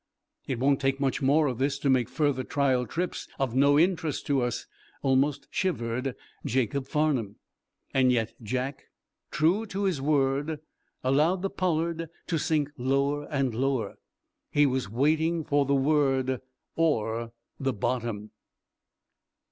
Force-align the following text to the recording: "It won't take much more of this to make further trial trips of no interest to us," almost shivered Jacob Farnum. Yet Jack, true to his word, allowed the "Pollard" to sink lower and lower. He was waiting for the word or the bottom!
"It 0.47 0.57
won't 0.57 0.81
take 0.81 0.99
much 0.99 1.21
more 1.21 1.45
of 1.45 1.59
this 1.59 1.77
to 1.77 1.87
make 1.87 2.09
further 2.09 2.43
trial 2.43 2.87
trips 2.87 3.27
of 3.37 3.53
no 3.53 3.77
interest 3.77 4.25
to 4.25 4.41
us," 4.41 4.65
almost 5.03 5.47
shivered 5.51 6.15
Jacob 6.43 6.87
Farnum. 6.87 7.35
Yet 7.93 8.33
Jack, 8.41 8.85
true 9.29 9.67
to 9.67 9.83
his 9.83 10.01
word, 10.01 10.59
allowed 11.03 11.43
the 11.43 11.51
"Pollard" 11.51 12.09
to 12.25 12.39
sink 12.39 12.71
lower 12.79 13.27
and 13.29 13.53
lower. 13.53 13.99
He 14.49 14.65
was 14.65 14.89
waiting 14.89 15.43
for 15.43 15.67
the 15.67 15.75
word 15.75 16.41
or 16.75 17.31
the 17.59 17.73
bottom! 17.73 18.31